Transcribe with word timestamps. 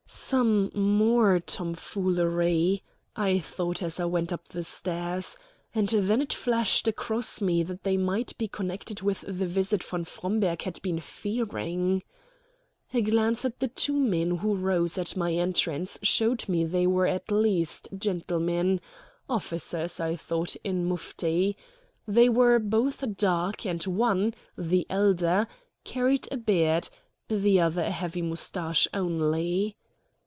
"Some 0.13 0.71
more 0.73 1.39
tomfoolery," 1.39 2.83
I 3.15 3.39
thought, 3.39 3.81
as 3.81 3.97
I 3.97 4.03
went 4.03 4.33
up 4.33 4.49
the 4.49 4.63
stairs, 4.63 5.37
and 5.73 5.87
then 5.87 6.21
it 6.21 6.33
flashed 6.33 6.85
across 6.89 7.39
me 7.39 7.63
that 7.63 7.83
they 7.83 7.95
might 7.95 8.37
be 8.37 8.49
connected 8.49 9.01
with 9.01 9.21
the 9.21 9.45
visit 9.45 9.81
von 9.81 10.03
Fromberg 10.03 10.63
had 10.63 10.81
been 10.81 10.99
fearing. 10.99 12.03
A 12.93 13.01
glance 13.01 13.45
at 13.45 13.61
the 13.61 13.69
two 13.69 13.93
men 13.97 14.31
who 14.37 14.53
rose 14.53 14.97
at 14.97 15.15
my 15.15 15.33
entrance 15.33 15.97
showed 16.01 16.49
me 16.49 16.65
they 16.65 16.87
were 16.87 17.07
at 17.07 17.31
least 17.31 17.87
gentlemen 17.97 18.81
officers, 19.29 20.01
I 20.01 20.17
thought, 20.17 20.57
in 20.57 20.87
mufti. 20.89 21.55
They 22.05 22.27
were 22.27 22.59
both 22.59 23.15
dark, 23.15 23.65
and 23.65 23.81
one 23.83 24.33
the 24.57 24.85
elder 24.89 25.47
carried 25.85 26.27
a 26.33 26.37
beard, 26.37 26.89
the 27.29 27.61
other 27.61 27.83
a 27.83 27.91
heavy 27.91 28.21
mustache 28.21 28.89
only. 28.93 29.77